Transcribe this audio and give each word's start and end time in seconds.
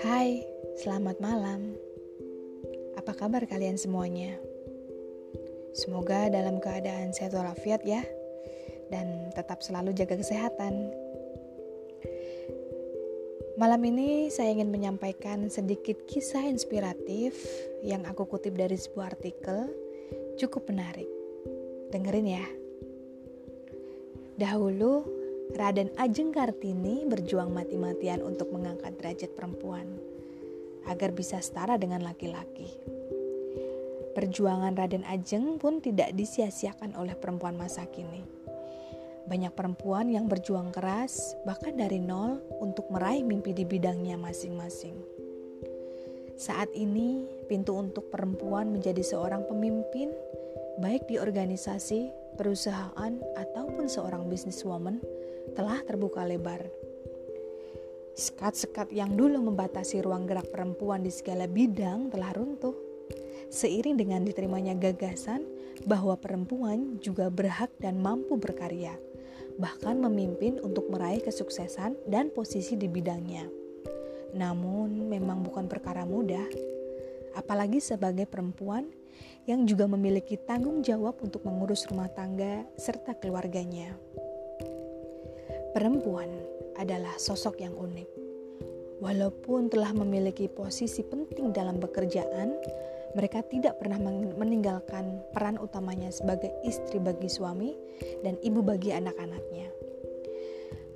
Hai, 0.00 0.40
selamat 0.80 1.20
malam. 1.20 1.76
Apa 2.96 3.12
kabar 3.12 3.44
kalian 3.44 3.76
semuanya? 3.76 4.40
Semoga 5.76 6.32
dalam 6.32 6.56
keadaan 6.56 7.12
sehat 7.12 7.36
walafiat 7.36 7.84
ya, 7.84 8.00
dan 8.88 9.28
tetap 9.36 9.60
selalu 9.60 9.92
jaga 9.92 10.16
kesehatan. 10.16 10.88
Malam 13.60 13.84
ini 13.92 14.32
saya 14.32 14.56
ingin 14.56 14.72
menyampaikan 14.72 15.52
sedikit 15.52 16.00
kisah 16.08 16.48
inspiratif 16.48 17.36
yang 17.84 18.08
aku 18.08 18.24
kutip 18.24 18.56
dari 18.56 18.80
sebuah 18.80 19.12
artikel 19.12 19.68
cukup 20.40 20.72
menarik. 20.72 21.12
Dengerin 21.92 22.40
ya. 22.40 22.59
Dahulu, 24.40 25.04
Raden 25.52 25.92
Ajeng 26.00 26.32
Kartini 26.32 27.04
berjuang 27.04 27.52
mati-matian 27.52 28.24
untuk 28.24 28.48
mengangkat 28.48 28.96
derajat 28.96 29.36
perempuan 29.36 29.84
agar 30.88 31.12
bisa 31.12 31.44
setara 31.44 31.76
dengan 31.76 32.00
laki-laki. 32.00 32.72
Perjuangan 34.16 34.72
Raden 34.80 35.04
Ajeng 35.04 35.60
pun 35.60 35.84
tidak 35.84 36.16
disia-siakan 36.16 36.96
oleh 36.96 37.12
perempuan 37.20 37.52
masa 37.60 37.84
kini. 37.92 38.24
Banyak 39.28 39.52
perempuan 39.52 40.08
yang 40.08 40.24
berjuang 40.24 40.72
keras, 40.72 41.36
bahkan 41.44 41.76
dari 41.76 42.00
nol, 42.00 42.40
untuk 42.64 42.88
meraih 42.88 43.20
mimpi 43.20 43.52
di 43.52 43.68
bidangnya 43.68 44.16
masing-masing. 44.16 44.96
Saat 46.40 46.72
ini, 46.72 47.28
pintu 47.44 47.76
untuk 47.76 48.08
perempuan 48.08 48.72
menjadi 48.72 49.04
seorang 49.04 49.44
pemimpin, 49.44 50.08
baik 50.80 51.04
di 51.12 51.20
organisasi, 51.20 52.08
perusahaan, 52.40 53.20
ataupun 53.80 53.96
seorang 53.96 54.28
businesswoman 54.28 55.00
telah 55.56 55.80
terbuka 55.88 56.20
lebar. 56.20 56.68
Sekat-sekat 58.12 58.92
yang 58.92 59.16
dulu 59.16 59.40
membatasi 59.40 60.04
ruang 60.04 60.28
gerak 60.28 60.52
perempuan 60.52 61.00
di 61.00 61.08
segala 61.08 61.48
bidang 61.48 62.12
telah 62.12 62.28
runtuh. 62.36 62.76
Seiring 63.48 63.96
dengan 63.96 64.20
diterimanya 64.28 64.76
gagasan 64.76 65.48
bahwa 65.88 66.12
perempuan 66.20 67.00
juga 67.00 67.32
berhak 67.32 67.72
dan 67.80 68.04
mampu 68.04 68.36
berkarya, 68.36 69.00
bahkan 69.56 69.96
memimpin 69.96 70.60
untuk 70.60 70.92
meraih 70.92 71.24
kesuksesan 71.24 71.96
dan 72.04 72.28
posisi 72.28 72.76
di 72.76 72.84
bidangnya. 72.84 73.48
Namun, 74.36 75.08
memang 75.08 75.40
bukan 75.40 75.72
perkara 75.72 76.04
mudah, 76.04 76.44
apalagi 77.40 77.80
sebagai 77.80 78.28
perempuan 78.28 78.92
yang 79.48 79.64
juga 79.64 79.88
memiliki 79.88 80.36
tanggung 80.36 80.84
jawab 80.84 81.16
untuk 81.24 81.42
mengurus 81.48 81.88
rumah 81.88 82.12
tangga 82.12 82.68
serta 82.76 83.16
keluarganya. 83.16 83.96
Perempuan 85.72 86.28
adalah 86.76 87.16
sosok 87.16 87.64
yang 87.64 87.72
unik. 87.72 88.08
Walaupun 89.00 89.72
telah 89.72 89.96
memiliki 89.96 90.44
posisi 90.44 91.00
penting 91.00 91.56
dalam 91.56 91.80
pekerjaan, 91.80 92.52
mereka 93.16 93.40
tidak 93.42 93.80
pernah 93.80 93.96
meninggalkan 94.36 95.24
peran 95.32 95.56
utamanya 95.56 96.12
sebagai 96.12 96.52
istri 96.62 97.00
bagi 97.00 97.26
suami 97.26 97.72
dan 98.20 98.36
ibu 98.44 98.60
bagi 98.60 98.92
anak-anaknya. 98.92 99.72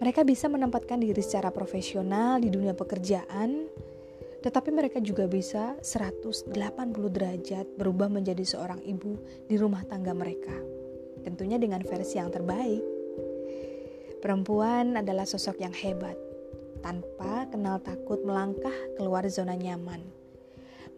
Mereka 0.04 0.20
bisa 0.26 0.52
menempatkan 0.52 1.00
diri 1.00 1.22
secara 1.24 1.48
profesional 1.48 2.42
di 2.42 2.52
dunia 2.52 2.76
pekerjaan, 2.76 3.72
tetapi 4.44 4.68
mereka 4.76 5.00
juga 5.00 5.24
bisa 5.24 5.72
180 5.80 6.52
derajat 7.08 7.64
berubah 7.80 8.12
menjadi 8.12 8.44
seorang 8.44 8.84
ibu 8.84 9.16
di 9.48 9.56
rumah 9.56 9.80
tangga 9.88 10.12
mereka. 10.12 10.52
Tentunya 11.24 11.56
dengan 11.56 11.80
versi 11.80 12.20
yang 12.20 12.28
terbaik. 12.28 12.84
Perempuan 14.20 15.00
adalah 15.00 15.24
sosok 15.24 15.64
yang 15.64 15.72
hebat, 15.72 16.20
tanpa 16.84 17.48
kenal 17.48 17.80
takut 17.80 18.20
melangkah 18.20 18.76
keluar 19.00 19.24
zona 19.32 19.56
nyaman. 19.56 20.04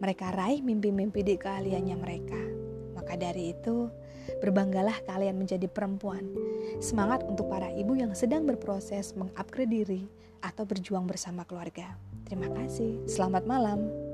Mereka 0.03 0.35
raih 0.35 0.59
mimpi-mimpi 0.59 1.23
di 1.23 1.39
keahliannya 1.39 1.95
mereka. 1.95 2.41
Maka 2.99 3.15
dari 3.15 3.55
itu, 3.55 3.87
berbanggalah 4.39 4.95
kalian 5.05 5.37
menjadi 5.37 5.67
perempuan. 5.67 6.27
Semangat 6.79 7.23
untuk 7.27 7.47
para 7.51 7.71
ibu 7.73 7.95
yang 7.97 8.13
sedang 8.13 8.47
berproses 8.47 9.15
mengupgrade 9.17 9.71
diri 9.71 10.03
atau 10.41 10.63
berjuang 10.63 11.09
bersama 11.09 11.43
keluarga. 11.43 11.97
Terima 12.27 12.51
kasih. 12.53 13.03
Selamat 13.07 13.43
malam. 13.47 14.06